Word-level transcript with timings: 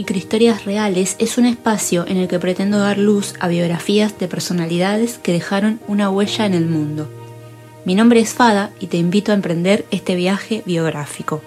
Microhistorias 0.00 0.64
Reales 0.64 1.14
es 1.18 1.36
un 1.36 1.44
espacio 1.44 2.06
en 2.08 2.16
el 2.16 2.26
que 2.26 2.38
pretendo 2.38 2.78
dar 2.78 2.96
luz 2.96 3.34
a 3.38 3.48
biografías 3.48 4.18
de 4.18 4.28
personalidades 4.28 5.18
que 5.18 5.34
dejaron 5.34 5.78
una 5.88 6.08
huella 6.08 6.46
en 6.46 6.54
el 6.54 6.64
mundo. 6.64 7.06
Mi 7.84 7.94
nombre 7.94 8.20
es 8.20 8.32
Fada 8.32 8.70
y 8.80 8.86
te 8.86 8.96
invito 8.96 9.30
a 9.30 9.34
emprender 9.34 9.84
este 9.90 10.14
viaje 10.14 10.62
biográfico. 10.64 11.42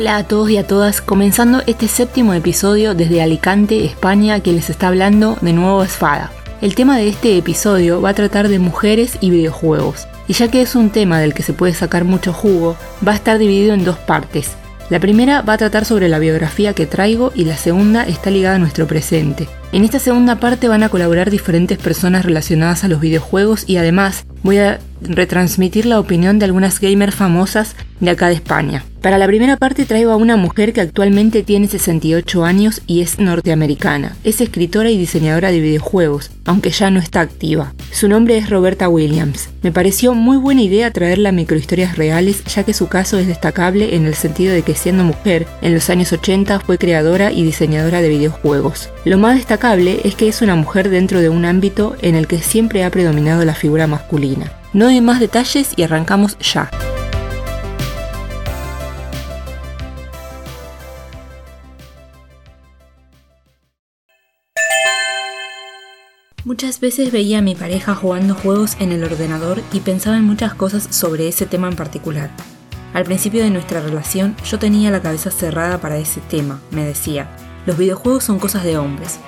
Hola 0.00 0.16
a 0.18 0.22
todos 0.22 0.48
y 0.48 0.56
a 0.56 0.64
todas, 0.64 1.00
comenzando 1.00 1.60
este 1.66 1.88
séptimo 1.88 2.32
episodio 2.32 2.94
desde 2.94 3.20
Alicante, 3.20 3.84
España, 3.84 4.38
que 4.38 4.52
les 4.52 4.70
está 4.70 4.86
hablando 4.86 5.36
de 5.40 5.52
nuevo 5.52 5.82
Esfada. 5.82 6.30
El 6.60 6.76
tema 6.76 6.96
de 6.96 7.08
este 7.08 7.36
episodio 7.36 8.00
va 8.00 8.10
a 8.10 8.14
tratar 8.14 8.46
de 8.46 8.60
mujeres 8.60 9.18
y 9.20 9.30
videojuegos, 9.30 10.06
y 10.28 10.34
ya 10.34 10.52
que 10.52 10.62
es 10.62 10.76
un 10.76 10.90
tema 10.90 11.18
del 11.18 11.34
que 11.34 11.42
se 11.42 11.52
puede 11.52 11.74
sacar 11.74 12.04
mucho 12.04 12.32
jugo, 12.32 12.76
va 13.04 13.10
a 13.10 13.16
estar 13.16 13.38
dividido 13.38 13.74
en 13.74 13.84
dos 13.84 13.98
partes. 13.98 14.52
La 14.88 15.00
primera 15.00 15.42
va 15.42 15.54
a 15.54 15.58
tratar 15.58 15.84
sobre 15.84 16.08
la 16.08 16.20
biografía 16.20 16.74
que 16.74 16.86
traigo 16.86 17.32
y 17.34 17.44
la 17.44 17.56
segunda 17.56 18.04
está 18.04 18.30
ligada 18.30 18.54
a 18.54 18.60
nuestro 18.60 18.86
presente. 18.86 19.48
En 19.70 19.84
esta 19.84 19.98
segunda 19.98 20.36
parte 20.36 20.66
van 20.66 20.82
a 20.82 20.88
colaborar 20.88 21.30
diferentes 21.30 21.76
personas 21.76 22.24
relacionadas 22.24 22.84
a 22.84 22.88
los 22.88 23.00
videojuegos 23.00 23.64
y 23.68 23.76
además 23.76 24.24
voy 24.42 24.58
a 24.58 24.78
retransmitir 25.02 25.84
la 25.84 26.00
opinión 26.00 26.38
de 26.38 26.46
algunas 26.46 26.80
gamers 26.80 27.14
famosas 27.14 27.76
de 28.00 28.10
acá 28.10 28.28
de 28.28 28.34
España. 28.34 28.84
Para 29.02 29.18
la 29.18 29.26
primera 29.26 29.56
parte 29.56 29.84
traigo 29.84 30.10
a 30.10 30.16
una 30.16 30.36
mujer 30.36 30.72
que 30.72 30.80
actualmente 30.80 31.44
tiene 31.44 31.68
68 31.68 32.44
años 32.44 32.82
y 32.86 33.00
es 33.00 33.20
norteamericana. 33.20 34.16
Es 34.24 34.40
escritora 34.40 34.90
y 34.90 34.98
diseñadora 34.98 35.52
de 35.52 35.60
videojuegos, 35.60 36.30
aunque 36.44 36.70
ya 36.70 36.90
no 36.90 36.98
está 36.98 37.20
activa. 37.20 37.74
Su 37.92 38.08
nombre 38.08 38.36
es 38.36 38.50
Roberta 38.50 38.88
Williams. 38.88 39.50
Me 39.62 39.70
pareció 39.70 40.14
muy 40.14 40.36
buena 40.36 40.62
idea 40.62 40.90
traerla 40.90 41.28
a 41.28 41.32
microhistorias 41.32 41.96
reales, 41.96 42.42
ya 42.44 42.64
que 42.64 42.74
su 42.74 42.88
caso 42.88 43.18
es 43.18 43.28
destacable 43.28 43.94
en 43.94 44.04
el 44.04 44.14
sentido 44.14 44.52
de 44.52 44.62
que 44.62 44.74
siendo 44.74 45.04
mujer, 45.04 45.46
en 45.62 45.74
los 45.74 45.90
años 45.90 46.12
80 46.12 46.58
fue 46.60 46.76
creadora 46.76 47.30
y 47.30 47.44
diseñadora 47.44 48.02
de 48.02 48.08
videojuegos. 48.08 48.90
Lo 49.04 49.16
más 49.16 49.36
es 49.60 50.14
que 50.14 50.28
es 50.28 50.40
una 50.40 50.54
mujer 50.54 50.88
dentro 50.88 51.20
de 51.20 51.28
un 51.28 51.44
ámbito 51.44 51.96
en 52.00 52.14
el 52.14 52.28
que 52.28 52.38
siempre 52.38 52.84
ha 52.84 52.90
predominado 52.90 53.44
la 53.44 53.54
figura 53.54 53.88
masculina. 53.88 54.52
No 54.72 54.84
doy 54.84 55.00
más 55.00 55.18
detalles 55.18 55.72
y 55.74 55.82
arrancamos 55.82 56.38
ya. 56.38 56.70
Muchas 66.44 66.78
veces 66.78 67.10
veía 67.10 67.38
a 67.38 67.42
mi 67.42 67.56
pareja 67.56 67.96
jugando 67.96 68.36
juegos 68.36 68.76
en 68.78 68.92
el 68.92 69.02
ordenador 69.02 69.60
y 69.72 69.80
pensaba 69.80 70.16
en 70.16 70.24
muchas 70.24 70.54
cosas 70.54 70.86
sobre 70.90 71.26
ese 71.26 71.46
tema 71.46 71.68
en 71.68 71.74
particular. 71.74 72.30
Al 72.94 73.04
principio 73.04 73.42
de 73.42 73.50
nuestra 73.50 73.80
relación 73.80 74.36
yo 74.44 74.60
tenía 74.60 74.92
la 74.92 75.02
cabeza 75.02 75.32
cerrada 75.32 75.78
para 75.78 75.98
ese 75.98 76.20
tema, 76.20 76.60
me 76.70 76.84
decía. 76.84 77.28
Los 77.66 77.76
videojuegos 77.76 78.24
son 78.24 78.38
cosas 78.38 78.62
de 78.62 78.78
hombres. 78.78 79.18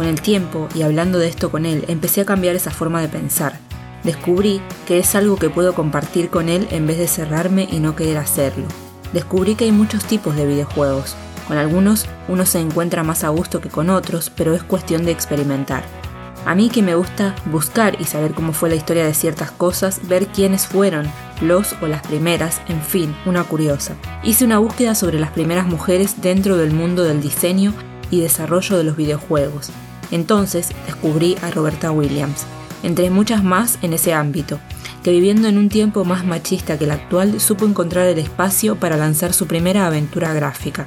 Con 0.00 0.08
el 0.08 0.22
tiempo 0.22 0.66
y 0.74 0.80
hablando 0.80 1.18
de 1.18 1.28
esto 1.28 1.50
con 1.50 1.66
él, 1.66 1.84
empecé 1.86 2.22
a 2.22 2.24
cambiar 2.24 2.56
esa 2.56 2.70
forma 2.70 3.02
de 3.02 3.08
pensar. 3.08 3.58
Descubrí 4.02 4.62
que 4.86 4.98
es 4.98 5.14
algo 5.14 5.36
que 5.36 5.50
puedo 5.50 5.74
compartir 5.74 6.30
con 6.30 6.48
él 6.48 6.66
en 6.70 6.86
vez 6.86 6.96
de 6.96 7.06
cerrarme 7.06 7.68
y 7.70 7.80
no 7.80 7.94
querer 7.96 8.16
hacerlo. 8.16 8.64
Descubrí 9.12 9.56
que 9.56 9.64
hay 9.64 9.72
muchos 9.72 10.02
tipos 10.06 10.36
de 10.36 10.46
videojuegos. 10.46 11.16
Con 11.46 11.58
algunos 11.58 12.06
uno 12.28 12.46
se 12.46 12.60
encuentra 12.60 13.02
más 13.02 13.24
a 13.24 13.28
gusto 13.28 13.60
que 13.60 13.68
con 13.68 13.90
otros, 13.90 14.32
pero 14.34 14.54
es 14.54 14.62
cuestión 14.62 15.04
de 15.04 15.10
experimentar. 15.10 15.84
A 16.46 16.54
mí 16.54 16.70
que 16.70 16.80
me 16.80 16.94
gusta 16.94 17.34
buscar 17.52 18.00
y 18.00 18.04
saber 18.04 18.32
cómo 18.32 18.54
fue 18.54 18.70
la 18.70 18.76
historia 18.76 19.04
de 19.04 19.12
ciertas 19.12 19.50
cosas, 19.50 20.00
ver 20.08 20.28
quiénes 20.28 20.66
fueron, 20.66 21.12
los 21.42 21.74
o 21.82 21.86
las 21.88 22.00
primeras, 22.06 22.62
en 22.68 22.80
fin, 22.80 23.14
una 23.26 23.44
curiosa. 23.44 23.96
Hice 24.22 24.46
una 24.46 24.60
búsqueda 24.60 24.94
sobre 24.94 25.20
las 25.20 25.32
primeras 25.32 25.66
mujeres 25.66 26.22
dentro 26.22 26.56
del 26.56 26.72
mundo 26.72 27.04
del 27.04 27.20
diseño 27.20 27.74
y 28.10 28.22
desarrollo 28.22 28.78
de 28.78 28.84
los 28.84 28.96
videojuegos. 28.96 29.70
Entonces 30.10 30.68
descubrí 30.86 31.36
a 31.42 31.50
Roberta 31.50 31.90
Williams, 31.92 32.44
entre 32.82 33.10
muchas 33.10 33.44
más 33.44 33.78
en 33.82 33.92
ese 33.92 34.14
ámbito, 34.14 34.58
que 35.02 35.12
viviendo 35.12 35.48
en 35.48 35.58
un 35.58 35.68
tiempo 35.68 36.04
más 36.04 36.24
machista 36.24 36.78
que 36.78 36.84
el 36.84 36.90
actual 36.90 37.40
supo 37.40 37.64
encontrar 37.64 38.06
el 38.06 38.18
espacio 38.18 38.76
para 38.76 38.96
lanzar 38.96 39.32
su 39.32 39.46
primera 39.46 39.86
aventura 39.86 40.32
gráfica. 40.32 40.86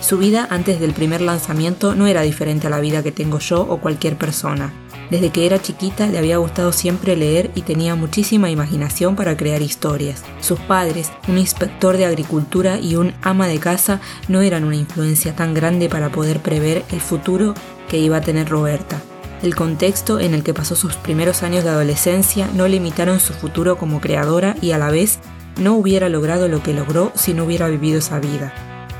Su 0.00 0.18
vida 0.18 0.46
antes 0.50 0.80
del 0.80 0.92
primer 0.92 1.22
lanzamiento 1.22 1.94
no 1.94 2.06
era 2.06 2.22
diferente 2.22 2.66
a 2.66 2.70
la 2.70 2.80
vida 2.80 3.02
que 3.02 3.12
tengo 3.12 3.38
yo 3.38 3.62
o 3.62 3.78
cualquier 3.78 4.16
persona. 4.16 4.72
Desde 5.10 5.30
que 5.30 5.46
era 5.46 5.60
chiquita 5.60 6.06
le 6.06 6.18
había 6.18 6.38
gustado 6.38 6.72
siempre 6.72 7.16
leer 7.16 7.50
y 7.54 7.62
tenía 7.62 7.94
muchísima 7.94 8.50
imaginación 8.50 9.16
para 9.16 9.36
crear 9.36 9.62
historias. 9.62 10.22
Sus 10.40 10.58
padres, 10.60 11.10
un 11.28 11.38
inspector 11.38 11.96
de 11.96 12.06
agricultura 12.06 12.78
y 12.78 12.96
un 12.96 13.14
ama 13.22 13.46
de 13.46 13.58
casa, 13.58 14.00
no 14.28 14.40
eran 14.40 14.64
una 14.64 14.76
influencia 14.76 15.34
tan 15.36 15.54
grande 15.54 15.88
para 15.88 16.10
poder 16.10 16.40
prever 16.40 16.84
el 16.90 17.00
futuro 17.00 17.54
que 17.88 17.98
iba 17.98 18.18
a 18.18 18.20
tener 18.20 18.48
Roberta. 18.48 19.00
El 19.42 19.54
contexto 19.54 20.20
en 20.20 20.32
el 20.32 20.42
que 20.42 20.54
pasó 20.54 20.74
sus 20.74 20.94
primeros 20.96 21.42
años 21.42 21.64
de 21.64 21.70
adolescencia 21.70 22.48
no 22.54 22.66
limitaron 22.66 23.20
su 23.20 23.34
futuro 23.34 23.76
como 23.76 24.00
creadora 24.00 24.56
y 24.62 24.70
a 24.70 24.78
la 24.78 24.90
vez 24.90 25.18
no 25.60 25.74
hubiera 25.74 26.08
logrado 26.08 26.48
lo 26.48 26.62
que 26.62 26.72
logró 26.72 27.12
si 27.14 27.34
no 27.34 27.44
hubiera 27.44 27.68
vivido 27.68 27.98
esa 27.98 28.18
vida. 28.20 28.52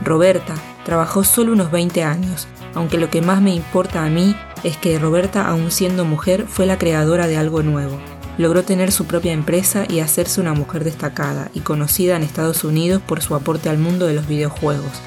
Roberta 0.03 0.55
trabajó 0.85 1.25
solo 1.25 1.53
unos 1.53 1.71
20 1.71 2.05
años, 2.05 2.47
aunque 2.75 2.99
lo 2.99 3.11
que 3.11 3.23
más 3.23 3.41
me 3.41 3.55
importa 3.55 4.05
a 4.05 4.11
mí 4.11 4.37
es 4.65 4.77
que 4.77 4.99
Roberta, 4.99 5.49
aún 5.49 5.71
siendo 5.71 6.05
mujer, 6.05 6.47
fue 6.47 6.67
la 6.67 6.79
creadora 6.79 7.27
de 7.27 7.37
algo 7.37 7.63
nuevo. 7.63 7.99
Logró 8.37 8.65
tener 8.65 8.91
su 8.91 9.07
propia 9.07 9.33
empresa 9.33 9.85
y 9.89 10.01
hacerse 10.01 10.41
una 10.41 10.55
mujer 10.55 10.83
destacada 10.85 11.51
y 11.55 11.61
conocida 11.61 12.17
en 12.17 12.23
Estados 12.23 12.65
Unidos 12.65 13.01
por 13.01 13.23
su 13.23 13.35
aporte 13.35 13.69
al 13.69 13.79
mundo 13.79 14.07
de 14.07 14.15
los 14.15 14.27
videojuegos. 14.27 15.01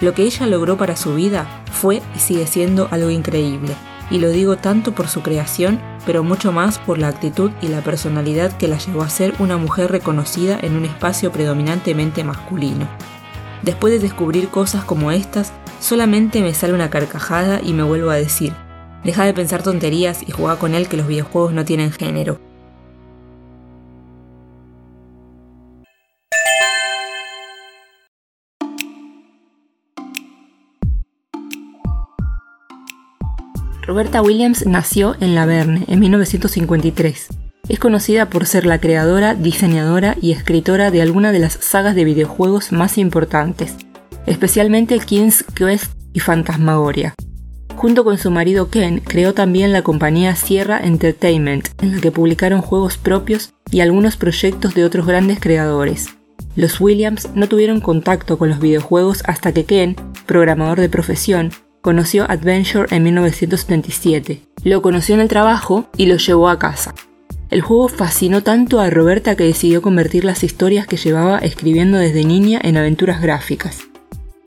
Lo 0.00 0.14
que 0.14 0.22
ella 0.22 0.46
logró 0.46 0.76
para 0.76 0.96
su 0.96 1.14
vida 1.14 1.62
fue 1.72 2.02
y 2.14 2.18
sigue 2.18 2.46
siendo 2.46 2.88
algo 2.90 3.10
increíble, 3.10 3.74
y 4.10 4.18
lo 4.18 4.30
digo 4.30 4.56
tanto 4.56 4.92
por 4.92 5.08
su 5.08 5.22
creación, 5.22 5.80
pero 6.06 6.22
mucho 6.22 6.52
más 6.52 6.78
por 6.78 6.98
la 6.98 7.08
actitud 7.08 7.50
y 7.60 7.68
la 7.68 7.80
personalidad 7.80 8.56
que 8.56 8.68
la 8.68 8.78
llevó 8.78 9.02
a 9.02 9.10
ser 9.10 9.34
una 9.38 9.56
mujer 9.56 9.90
reconocida 9.90 10.58
en 10.62 10.76
un 10.76 10.84
espacio 10.84 11.32
predominantemente 11.32 12.24
masculino. 12.24 12.88
Después 13.62 13.92
de 13.92 13.98
descubrir 13.98 14.48
cosas 14.48 14.84
como 14.84 15.10
estas, 15.10 15.52
solamente 15.80 16.42
me 16.42 16.54
sale 16.54 16.74
una 16.74 16.90
carcajada 16.90 17.60
y 17.62 17.72
me 17.72 17.82
vuelvo 17.82 18.10
a 18.10 18.16
decir, 18.16 18.52
Deja 19.04 19.24
de 19.24 19.32
pensar 19.32 19.62
tonterías 19.62 20.22
y 20.26 20.32
juega 20.32 20.58
con 20.58 20.74
él 20.74 20.88
que 20.88 20.96
los 20.96 21.06
videojuegos 21.06 21.52
no 21.52 21.64
tienen 21.64 21.92
género. 21.92 22.47
Roberta 33.88 34.20
Williams 34.20 34.66
nació 34.66 35.16
en 35.18 35.34
Laverne 35.34 35.84
en 35.88 35.98
1953. 35.98 37.28
Es 37.70 37.78
conocida 37.78 38.28
por 38.28 38.44
ser 38.44 38.66
la 38.66 38.80
creadora, 38.80 39.34
diseñadora 39.34 40.14
y 40.20 40.32
escritora 40.32 40.90
de 40.90 41.00
algunas 41.00 41.32
de 41.32 41.38
las 41.38 41.54
sagas 41.54 41.94
de 41.94 42.04
videojuegos 42.04 42.70
más 42.70 42.98
importantes, 42.98 43.76
especialmente 44.26 44.98
King's 44.98 45.42
Quest 45.54 45.92
y 46.12 46.20
Fantasmagoria. 46.20 47.14
Junto 47.76 48.04
con 48.04 48.18
su 48.18 48.30
marido 48.30 48.68
Ken, 48.68 49.00
creó 49.00 49.32
también 49.32 49.72
la 49.72 49.80
compañía 49.80 50.36
Sierra 50.36 50.80
Entertainment, 50.84 51.68
en 51.80 51.94
la 51.94 52.02
que 52.02 52.12
publicaron 52.12 52.60
juegos 52.60 52.98
propios 52.98 53.54
y 53.70 53.80
algunos 53.80 54.18
proyectos 54.18 54.74
de 54.74 54.84
otros 54.84 55.06
grandes 55.06 55.40
creadores. 55.40 56.08
Los 56.56 56.78
Williams 56.78 57.30
no 57.34 57.48
tuvieron 57.48 57.80
contacto 57.80 58.36
con 58.36 58.50
los 58.50 58.60
videojuegos 58.60 59.22
hasta 59.24 59.52
que 59.52 59.64
Ken, 59.64 59.96
programador 60.26 60.78
de 60.78 60.90
profesión, 60.90 61.52
conoció 61.88 62.30
Adventure 62.30 62.94
en 62.94 63.02
1977. 63.02 64.42
Lo 64.62 64.82
conoció 64.82 65.14
en 65.14 65.22
el 65.22 65.28
trabajo 65.28 65.88
y 65.96 66.04
lo 66.04 66.18
llevó 66.18 66.50
a 66.50 66.58
casa. 66.58 66.94
El 67.48 67.62
juego 67.62 67.88
fascinó 67.88 68.42
tanto 68.42 68.78
a 68.78 68.90
Roberta 68.90 69.36
que 69.36 69.44
decidió 69.44 69.80
convertir 69.80 70.22
las 70.22 70.44
historias 70.44 70.86
que 70.86 70.98
llevaba 70.98 71.38
escribiendo 71.38 71.96
desde 71.96 72.26
niña 72.26 72.60
en 72.62 72.76
aventuras 72.76 73.22
gráficas. 73.22 73.84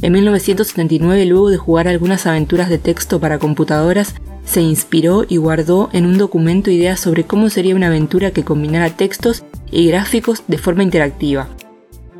En 0.03 0.13
1979, 0.13 1.25
luego 1.25 1.49
de 1.49 1.57
jugar 1.57 1.87
algunas 1.87 2.27
aventuras 2.27 2.69
de 2.69 2.77
texto 2.77 3.19
para 3.19 3.39
computadoras, 3.39 4.13
se 4.45 4.61
inspiró 4.61 5.25
y 5.27 5.37
guardó 5.37 5.89
en 5.93 6.05
un 6.05 6.19
documento 6.19 6.69
ideas 6.69 6.99
sobre 6.99 7.23
cómo 7.23 7.49
sería 7.49 7.75
una 7.75 7.87
aventura 7.87 8.29
que 8.29 8.43
combinara 8.43 8.91
textos 8.91 9.43
y 9.71 9.87
gráficos 9.87 10.43
de 10.47 10.59
forma 10.59 10.83
interactiva. 10.83 11.49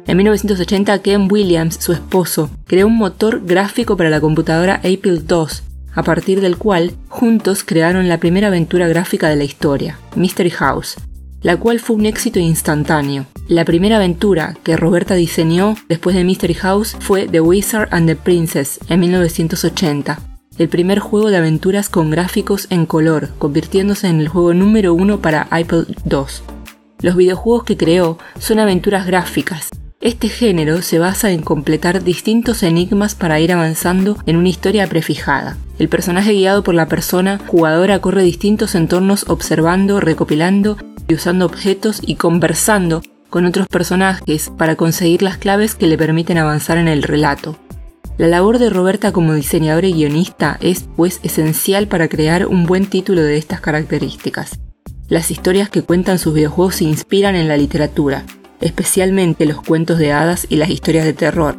En 0.08 0.18
1980, 0.18 1.00
Ken 1.02 1.28
Williams, 1.32 1.78
su 1.80 1.94
esposo, 1.94 2.50
creó 2.66 2.88
un 2.88 2.98
motor 2.98 3.46
gráfico 3.46 3.96
para 3.96 4.10
la 4.10 4.20
computadora 4.20 4.76
Apple 4.76 5.22
II, 5.30 5.46
a 5.94 6.04
partir 6.04 6.42
del 6.42 6.58
cual 6.58 6.94
juntos 7.08 7.64
crearon 7.64 8.10
la 8.10 8.20
primera 8.20 8.48
aventura 8.48 8.88
gráfica 8.88 9.30
de 9.30 9.36
la 9.36 9.44
historia, 9.44 10.00
Mystery 10.16 10.52
House. 10.52 10.96
la 11.42 11.58
cual 11.58 11.80
fue 11.80 11.96
un 11.96 12.06
éxito 12.06 12.38
instantáneo. 12.40 13.26
La 13.48 13.66
primera 13.66 13.96
aventura 13.96 14.56
que 14.64 14.78
Roberta 14.78 15.16
diseñó 15.16 15.76
después 15.90 16.16
de 16.16 16.24
Mystery 16.24 16.54
House 16.54 16.96
fue 17.00 17.28
The 17.28 17.42
Wizard 17.42 17.90
and 17.92 18.08
the 18.08 18.16
Princess 18.16 18.80
en 18.90 19.00
1980, 19.00 20.20
el 20.60 20.70
primer 20.70 21.00
juego 21.00 21.32
de 21.32 21.38
aventuras 21.38 21.90
con 21.90 22.12
gráficos 22.12 22.68
en 22.70 22.86
color, 22.86 23.30
convirtiéndose 23.40 24.08
en 24.08 24.20
el 24.20 24.28
juego 24.28 24.54
número 24.54 24.94
uno 24.94 25.20
para 25.20 25.48
iPod 25.52 25.88
2. 26.06 26.44
Los 27.02 27.16
videojuegos 27.16 27.64
que 27.64 27.78
creó 27.78 28.20
son 28.38 28.60
aventuras 28.60 29.08
gráficas. 29.08 29.70
Este 30.02 30.30
género 30.30 30.82
se 30.82 30.98
basa 30.98 31.30
en 31.30 31.44
completar 31.44 32.04
distintos 32.04 32.64
enigmas 32.64 33.14
para 33.14 33.40
ir 33.40 33.52
avanzando 33.52 34.18
en 34.26 34.36
una 34.36 34.50
historia 34.50 34.88
prefijada. 34.88 35.58
El 35.78 35.90
personaje 35.90 36.34
guiado 36.34 36.64
por 36.64 36.74
la 36.74 36.88
persona 36.88 37.40
jugadora 37.46 38.00
corre 38.00 38.24
distintos 38.24 38.74
entornos 38.74 39.30
observando, 39.30 40.00
recopilando 40.00 40.78
y 41.08 41.14
usando 41.14 41.46
objetos 41.46 42.02
y 42.04 42.16
conversando 42.16 43.04
con 43.30 43.46
otros 43.46 43.68
personajes 43.68 44.52
para 44.58 44.76
conseguir 44.76 45.22
las 45.22 45.38
claves 45.38 45.76
que 45.76 45.86
le 45.86 46.00
permiten 46.00 46.40
avanzar 46.40 46.80
en 46.80 46.88
el 46.88 47.04
relato. 47.04 47.60
La 48.18 48.28
labor 48.28 48.58
de 48.58 48.72
Roberta 48.72 49.12
como 49.12 49.36
diseñadora 49.36 49.86
y 49.86 49.94
guionista 49.94 50.58
es, 50.62 50.86
pues, 50.96 51.20
esencial 51.22 51.88
para 51.88 52.08
crear 52.08 52.48
un 52.48 52.66
buen 52.66 52.88
título 52.88 53.22
de 53.22 53.38
estas 53.38 53.62
características. 53.62 54.60
Las 55.10 55.30
historias 55.30 55.70
que 55.70 55.84
cuentan 55.84 56.18
sus 56.18 56.34
videojuegos 56.34 56.76
se 56.76 56.86
inspiran 56.86 57.36
en 57.36 57.48
la 57.48 57.58
literatura, 57.58 58.26
especialmente 58.62 59.46
los 59.46 59.62
cuentos 59.62 59.98
de 59.98 60.12
hadas 60.12 60.48
y 60.50 60.56
las 60.56 60.70
historias 60.70 61.06
de 61.06 61.14
terror. 61.14 61.58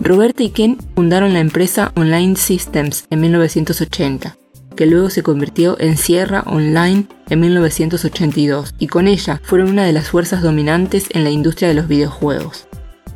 Roberta 0.00 0.42
y 0.42 0.50
Ken 0.50 0.78
fundaron 0.94 1.32
la 1.32 1.40
empresa 1.40 1.92
Online 1.96 2.36
Systems 2.36 3.06
en 3.10 3.20
1980, 3.20 4.36
que 4.76 4.86
luego 4.86 5.10
se 5.10 5.22
convirtió 5.22 5.80
en 5.80 5.96
Sierra 5.96 6.42
Online 6.46 7.06
en 7.30 7.40
1982, 7.40 8.74
y 8.78 8.86
con 8.86 9.08
ella 9.08 9.40
fueron 9.42 9.70
una 9.70 9.84
de 9.84 9.92
las 9.92 10.10
fuerzas 10.10 10.42
dominantes 10.42 11.06
en 11.10 11.24
la 11.24 11.30
industria 11.30 11.68
de 11.68 11.74
los 11.74 11.88
videojuegos. 11.88 12.68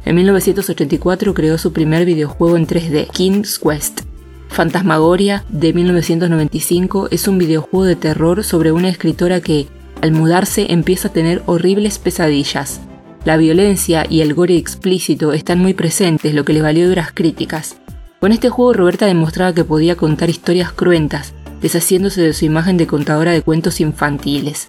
En 0.04 0.16
1984 0.16 1.34
creó 1.34 1.58
su 1.58 1.72
primer 1.72 2.06
videojuego 2.06 2.56
en 2.56 2.66
3D, 2.66 3.10
King's 3.10 3.58
Quest. 3.58 4.00
Fantasmagoria, 4.48 5.44
de 5.50 5.72
1995, 5.72 7.08
es 7.10 7.28
un 7.28 7.38
videojuego 7.38 7.84
de 7.84 7.96
terror 7.96 8.42
sobre 8.42 8.72
una 8.72 8.88
escritora 8.88 9.40
que, 9.40 9.68
al 10.00 10.12
mudarse, 10.12 10.72
empieza 10.72 11.08
a 11.08 11.12
tener 11.12 11.42
horribles 11.46 11.98
pesadillas. 11.98 12.80
La 13.24 13.36
violencia 13.36 14.06
y 14.08 14.22
el 14.22 14.32
gore 14.32 14.56
explícito 14.56 15.34
están 15.34 15.58
muy 15.58 15.74
presentes, 15.74 16.34
lo 16.34 16.46
que 16.46 16.54
le 16.54 16.62
valió 16.62 16.88
duras 16.88 17.10
críticas. 17.12 17.76
Con 18.18 18.32
este 18.32 18.48
juego 18.48 18.72
Roberta 18.72 19.04
demostraba 19.04 19.52
que 19.52 19.62
podía 19.62 19.94
contar 19.94 20.30
historias 20.30 20.72
cruentas, 20.72 21.34
deshaciéndose 21.60 22.22
de 22.22 22.32
su 22.32 22.46
imagen 22.46 22.78
de 22.78 22.86
contadora 22.86 23.32
de 23.32 23.42
cuentos 23.42 23.82
infantiles. 23.82 24.68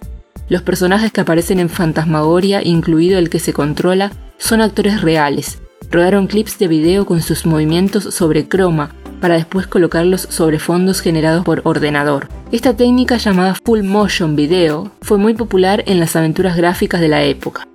Los 0.50 0.60
personajes 0.60 1.12
que 1.12 1.22
aparecen 1.22 1.60
en 1.60 1.70
Fantasmagoria, 1.70 2.62
incluido 2.62 3.18
el 3.18 3.30
que 3.30 3.38
se 3.38 3.54
controla, 3.54 4.12
son 4.36 4.60
actores 4.60 5.00
reales. 5.00 5.62
Rodaron 5.90 6.26
clips 6.26 6.58
de 6.58 6.68
video 6.68 7.06
con 7.06 7.22
sus 7.22 7.46
movimientos 7.46 8.04
sobre 8.14 8.48
croma 8.48 8.94
para 9.22 9.36
después 9.36 9.66
colocarlos 9.66 10.22
sobre 10.28 10.58
fondos 10.58 11.00
generados 11.00 11.44
por 11.44 11.62
ordenador. 11.64 12.28
Esta 12.50 12.76
técnica 12.76 13.16
llamada 13.16 13.56
Full 13.64 13.82
Motion 13.82 14.36
Video 14.36 14.90
fue 15.00 15.16
muy 15.16 15.32
popular 15.32 15.84
en 15.86 16.00
las 16.00 16.16
aventuras 16.16 16.54
gráficas 16.56 17.00
de 17.00 17.08
la 17.08 17.22
época. 17.22 17.66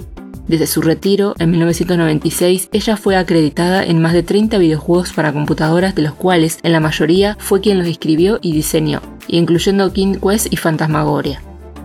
Desde 0.47 0.67
su 0.67 0.81
retiro, 0.81 1.35
en 1.39 1.51
1996, 1.51 2.69
ella 2.71 2.95
fue 2.95 3.17
acreditada 3.17 3.83
en 3.83 4.01
más 4.01 4.13
de 4.13 4.23
30 4.23 4.57
videojuegos 4.57 5.11
para 5.11 5.33
computadoras, 5.33 5.93
de 5.93 6.03
los 6.03 6.13
cuales, 6.13 6.59
en 6.63 6.71
la 6.71 6.79
mayoría, 6.79 7.35
fue 7.39 7.59
quien 7.59 7.77
los 7.77 7.87
escribió 7.87 8.39
y 8.41 8.53
diseñó, 8.53 9.01
incluyendo 9.27 9.91
King 9.91 10.15
Quest 10.21 10.51
y 10.51 10.55
Fantasmagoria. 10.55 11.41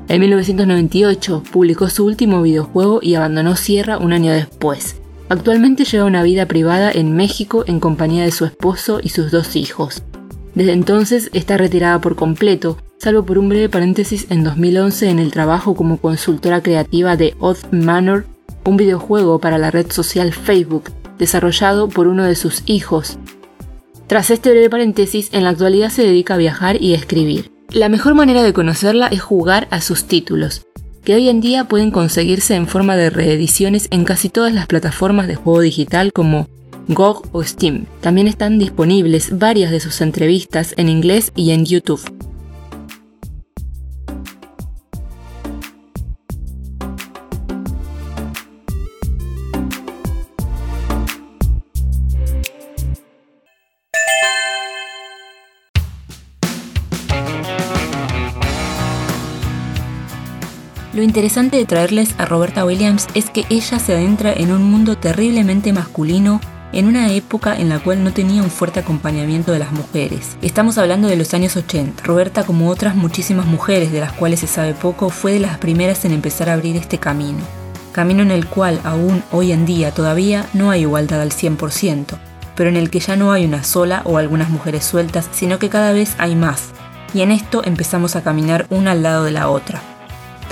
En 0.09 0.21
1998 0.21 1.43
publicó 1.51 1.89
su 1.89 2.05
último 2.05 2.43
videojuego 2.43 3.01
y 3.03 3.15
abandonó 3.17 3.57
Sierra 3.57 3.99
un 3.99 4.13
año 4.13 4.33
después. 4.33 4.97
Actualmente 5.29 5.85
lleva 5.85 6.05
una 6.05 6.23
vida 6.23 6.47
privada 6.47 6.93
en 6.93 7.17
México 7.17 7.65
en 7.67 7.81
compañía 7.81 8.25
de 8.25 8.33
su 8.33 8.45
esposo 8.45 9.01
y 9.03 9.09
sus 9.09 9.31
dos 9.31 9.57
hijos. 9.57 10.03
Desde 10.55 10.73
entonces 10.73 11.31
está 11.33 11.57
retirada 11.57 12.01
por 12.01 12.15
completo, 12.15 12.77
salvo 12.99 13.25
por 13.25 13.39
un 13.39 13.49
breve 13.49 13.71
paréntesis 13.71 14.27
en 14.31 14.45
2011 14.45 15.09
en 15.09 15.19
el 15.19 15.33
trabajo 15.33 15.75
como 15.75 15.97
consultora 15.97 16.63
creativa 16.63 17.17
de 17.17 17.35
Odd 17.41 17.57
Manor, 17.71 18.27
un 18.65 18.77
videojuego 18.77 19.39
para 19.39 19.59
la 19.59 19.71
red 19.71 19.91
social 19.91 20.33
Facebook, 20.33 20.91
desarrollado 21.19 21.89
por 21.89 22.07
uno 22.07 22.25
de 22.25 22.35
sus 22.35 22.63
hijos. 22.67 23.19
Tras 24.07 24.31
este 24.31 24.51
breve 24.51 24.71
paréntesis, 24.71 25.31
en 25.33 25.45
la 25.45 25.51
actualidad 25.51 25.91
se 25.91 26.03
dedica 26.03 26.35
a 26.35 26.39
viajar 26.39 26.81
y 26.81 26.95
escribir. 26.95 27.51
La 27.71 27.89
mejor 27.89 28.15
manera 28.15 28.43
de 28.43 28.53
conocerla 28.53 29.07
es 29.07 29.23
jugar 29.23 29.69
a 29.71 29.81
sus 29.81 30.05
títulos, 30.05 30.67
que 31.05 31.15
hoy 31.15 31.29
en 31.29 31.41
día 31.41 31.65
pueden 31.65 31.91
conseguirse 31.91 32.55
en 32.55 32.67
forma 32.67 32.97
de 32.97 33.11
reediciones 33.11 33.89
en 33.91 34.05
casi 34.05 34.29
todas 34.29 34.53
las 34.53 34.67
plataformas 34.67 35.27
de 35.27 35.37
juego 35.37 35.61
digital 35.61 36.13
como 36.13 36.49
GOG 36.89 37.29
o 37.33 37.43
Steam. 37.43 37.87
También 38.01 38.27
están 38.27 38.59
disponibles 38.59 39.39
varias 39.39 39.71
de 39.71 39.81
sus 39.81 40.01
entrevistas 40.01 40.75
en 40.77 40.89
inglés 40.89 41.33
y 41.35 41.53
en 41.53 41.65
YouTube. 41.65 42.03
Lo 60.93 61.03
interesante 61.03 61.57
de 61.57 61.65
traerles 61.65 62.15
a 62.19 62.27
Roberta 62.27 62.67
Williams 62.67 63.07
es 63.15 63.31
que 63.31 63.47
ella 63.49 63.79
se 63.79 63.95
adentra 63.95 64.31
en 64.31 64.53
un 64.53 64.63
mundo 64.71 64.99
terriblemente 64.99 65.73
masculino 65.73 66.39
en 66.75 66.87
una 66.87 67.11
época 67.13 67.57
en 67.57 67.71
la 67.71 67.79
cual 67.79 68.05
no 68.05 68.13
tenía 68.13 68.43
un 68.43 68.51
fuerte 68.51 68.81
acompañamiento 68.81 69.53
de 69.53 69.59
las 69.59 69.73
mujeres. 69.73 70.37
Estamos 70.43 70.77
hablando 70.77 71.09
de 71.09 71.17
los 71.17 71.33
años 71.33 71.57
80. 71.57 72.03
Roberta, 72.05 72.45
como 72.45 72.69
otras 72.69 72.95
muchísimas 72.95 73.47
mujeres 73.47 73.91
de 73.91 74.01
las 74.01 74.13
cuales 74.13 74.41
se 74.41 74.47
sabe 74.47 74.75
poco, 74.75 75.09
fue 75.09 75.33
de 75.33 75.41
las 75.41 75.57
primeras 75.57 76.05
en 76.05 76.13
empezar 76.13 76.51
a 76.51 76.55
abrir 76.55 76.77
este 76.77 76.99
camino. 76.99 77.41
Camino 77.93 78.23
en 78.23 78.31
el 78.31 78.47
cual 78.47 78.79
aún 78.85 79.23
hoy 79.33 79.53
en 79.53 79.65
día 79.65 79.93
todavía 79.93 80.47
no 80.53 80.71
hay 80.71 80.83
igualdad 80.83 81.23
al 81.23 81.31
100%, 81.31 82.19
pero 82.55 82.69
en 82.69 82.77
el 82.77 82.91
que 82.91 83.01
ya 83.01 83.17
no 83.17 83.33
hay 83.33 83.47
una 83.47 83.65
sola 83.65 84.03
o 84.05 84.19
algunas 84.19 84.51
mujeres 84.51 84.85
sueltas, 84.85 85.27
sino 85.33 85.59
que 85.59 85.71
cada 85.71 85.93
vez 85.93 86.17
hay 86.19 86.37
más. 86.37 86.71
Y 87.15 87.23
en 87.23 87.31
esto 87.31 87.63
empezamos 87.65 88.15
a 88.15 88.23
caminar 88.23 88.67
una 88.69 88.93
al 88.93 89.03
lado 89.03 89.25
de 89.25 89.33
la 89.33 89.49
otra. 89.49 89.92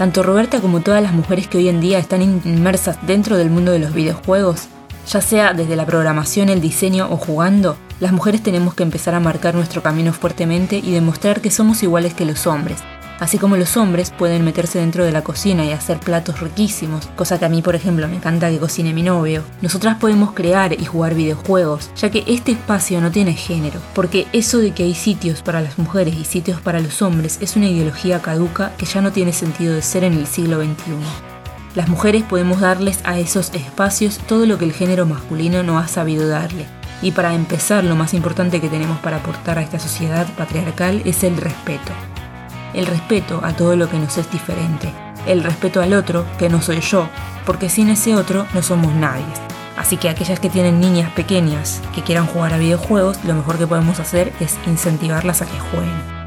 Tanto 0.00 0.23
Roberta 0.23 0.62
como 0.62 0.81
todas 0.81 1.02
las 1.02 1.12
mujeres 1.12 1.47
que 1.47 1.58
hoy 1.58 1.69
en 1.69 1.82
día 1.82 1.99
están 1.99 2.23
inmersas 2.23 2.97
dentro 3.06 3.37
del 3.37 3.50
mundo 3.50 3.70
de 3.70 3.81
los 3.81 3.93
videojuegos, 3.93 4.69
ya 5.06 5.20
sea 5.20 5.52
desde 5.52 5.76
la 5.76 5.85
programación, 5.85 6.49
el 6.49 6.62
diseño 6.62 7.08
o 7.11 7.19
jugando, 7.19 7.76
las 8.00 8.11
mujeres 8.11 8.43
tenemos 8.43 8.73
que 8.73 8.82
empezar 8.82 9.14
a 9.14 9.20
marcar 9.20 9.55
nuestro 9.55 9.82
camino 9.82 10.14
fuertemente 10.14 10.78
y 10.78 10.92
demostrar 10.92 11.42
que 11.42 11.50
somos 11.50 11.83
iguales 11.83 12.14
que 12.14 12.25
los 12.25 12.47
hombres, 12.47 12.78
Así 13.21 13.37
como 13.37 13.59
los 13.59 13.77
hombres 13.77 14.11
pueden 14.11 14.47
meterse 14.47 14.79
dentro 14.79 15.05
de 15.05 15.12
la 15.12 15.23
cocina 15.23 15.62
y 15.67 15.73
hacer 15.73 16.00
platos 16.00 16.41
riquísimos, 16.41 17.07
cosa 17.17 17.39
que 17.39 17.45
a 17.45 17.50
mí 17.50 17.61
por 17.61 17.75
ejemplo 17.75 18.09
me 18.09 18.17
encanta 18.17 18.49
que 18.49 18.59
cocine 18.59 18.95
mi 18.95 19.03
novio, 19.03 19.45
nosotras 19.61 19.99
podemos 19.99 20.33
crear 20.33 20.73
y 20.73 20.87
jugar 20.87 21.15
videojuegos, 21.15 21.91
ya 21.97 22.11
que 22.11 22.25
este 22.27 22.53
espacio 22.53 22.99
no 23.03 23.11
tiene 23.11 23.35
género, 23.35 23.79
porque 23.95 24.27
eso 24.33 24.57
de 24.57 24.73
que 24.73 24.85
hay 24.85 24.95
sitios 24.95 25.43
para 25.43 25.61
las 25.61 25.79
mujeres 25.79 26.15
y 26.17 26.25
sitios 26.25 26.62
para 26.62 26.81
los 26.81 27.03
hombres 27.03 27.37
es 27.43 27.57
una 27.57 27.69
ideología 27.69 28.23
caduca 28.23 28.73
que 28.79 28.87
ya 28.87 29.03
no 29.03 29.12
tiene 29.12 29.35
sentido 29.35 29.75
de 29.75 29.83
ser 29.83 30.03
en 30.05 30.15
el 30.15 30.27
siglo 30.27 30.57
XXI. 30.57 30.95
Las 31.75 31.89
mujeres 31.89 32.23
podemos 32.23 32.61
darles 32.61 33.00
a 33.05 33.19
esos 33.19 33.53
espacios 33.53 34.17
todo 34.17 34.47
lo 34.47 34.57
que 34.57 34.65
el 34.65 34.73
género 34.73 35.05
masculino 35.05 35.62
no 35.62 35.79
ha 35.79 35.89
sabido 35.89 36.27
darle. 36.27 36.65
Y 37.03 37.12
para 37.12 37.35
empezar, 37.35 37.85
lo 37.85 37.97
más 37.97 38.12
importante 38.12 38.61
que 38.61 38.69
tenemos 38.69 38.99
para 38.99 39.19
aportar 39.19 39.59
a 39.59 39.62
esta 39.62 39.79
sociedad 39.79 40.27
patriarcal 40.37 41.00
es 41.05 41.23
el 41.23 41.37
respeto 41.37 41.93
el 42.75 42.87
respeto 42.87 43.41
a 43.43 43.53
todo 43.53 43.77
lo 43.77 43.89
que 43.89 43.99
nos 43.99 44.19
es 44.19 44.31
diferente, 44.31 44.93
el 45.27 45.43
respeto 45.43 45.81
al 45.81 45.93
otro, 45.93 46.25
que 46.39 46.49
no 46.49 46.62
soy 46.62 46.81
yo, 46.81 47.09
porque 47.47 47.69
sin 47.69 47.91
ese 47.91 48.15
otro 48.17 48.47
no 48.55 48.62
somos 48.62 48.95
nadie. 48.95 49.25
Así 49.77 49.97
que 49.97 50.09
aquellas 50.09 50.41
que 50.41 50.50
tienen 50.50 50.81
niñas 50.81 51.11
pequeñas 51.12 51.81
que 51.95 52.03
quieran 52.03 52.27
jugar 52.27 52.53
a 52.53 52.59
videojuegos, 52.59 53.25
lo 53.25 53.35
mejor 53.35 53.59
que 53.59 53.67
podemos 53.67 53.99
hacer 53.99 54.33
es 54.41 54.59
incentivarlas 54.67 55.43
a 55.43 55.47
que 55.47 55.59
jueguen. 55.59 56.20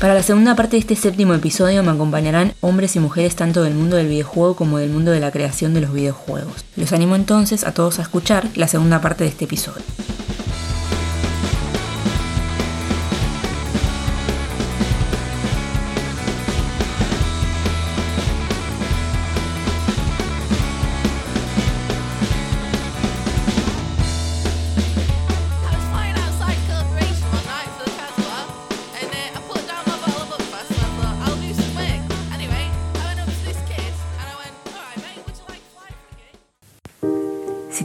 Para 0.00 0.14
la 0.14 0.22
segunda 0.22 0.56
parte 0.56 0.76
de 0.76 0.80
este 0.80 0.96
séptimo 0.96 1.34
episodio 1.34 1.82
me 1.82 1.90
acompañarán 1.90 2.54
hombres 2.62 2.96
y 2.96 3.00
mujeres 3.00 3.36
tanto 3.36 3.62
del 3.62 3.74
mundo 3.74 3.96
del 3.96 4.08
videojuego 4.08 4.56
como 4.56 4.78
del 4.78 4.88
mundo 4.88 5.10
de 5.10 5.20
la 5.20 5.30
creación 5.30 5.74
de 5.74 5.82
los 5.82 5.92
videojuegos. 5.92 6.64
Los 6.74 6.94
animo 6.94 7.16
entonces 7.16 7.64
a 7.64 7.74
todos 7.74 7.98
a 7.98 8.02
escuchar 8.02 8.48
la 8.54 8.66
segunda 8.66 9.02
parte 9.02 9.24
de 9.24 9.30
este 9.30 9.44
episodio. 9.44 9.82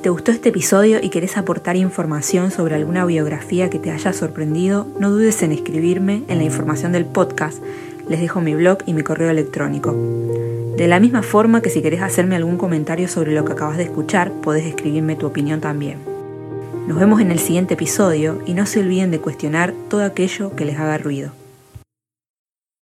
Te 0.05 0.11
gustó 0.11 0.31
este 0.31 0.49
episodio 0.49 0.99
y 1.01 1.09
querés 1.09 1.35
aportar 1.35 1.75
información 1.75 2.51
sobre 2.51 2.75
alguna 2.75 3.05
biografía 3.05 3.71
que 3.71 3.79
te 3.79 3.89
haya 3.89 4.13
sorprendido, 4.13 4.85
no 4.99 5.09
dudes 5.09 5.41
en 5.41 5.51
escribirme 5.51 6.21
en 6.27 6.37
la 6.37 6.43
información 6.43 6.91
del 6.91 7.05
podcast. 7.05 7.57
Les 8.07 8.19
dejo 8.19 8.39
mi 8.39 8.53
blog 8.53 8.77
y 8.85 8.93
mi 8.93 9.01
correo 9.01 9.31
electrónico. 9.31 9.95
De 10.77 10.87
la 10.87 10.99
misma 10.99 11.23
forma 11.23 11.63
que 11.63 11.71
si 11.71 11.81
querés 11.81 12.03
hacerme 12.03 12.35
algún 12.35 12.57
comentario 12.57 13.07
sobre 13.07 13.33
lo 13.33 13.45
que 13.45 13.53
acabas 13.53 13.77
de 13.77 13.85
escuchar, 13.85 14.31
podés 14.31 14.67
escribirme 14.67 15.15
tu 15.15 15.25
opinión 15.25 15.59
también. 15.59 15.97
Nos 16.87 16.99
vemos 16.99 17.19
en 17.19 17.31
el 17.31 17.39
siguiente 17.39 17.73
episodio 17.73 18.43
y 18.45 18.53
no 18.53 18.67
se 18.67 18.81
olviden 18.81 19.09
de 19.09 19.17
cuestionar 19.17 19.73
todo 19.89 20.03
aquello 20.03 20.55
que 20.55 20.65
les 20.65 20.77
haga 20.77 20.99
ruido. 20.99 21.31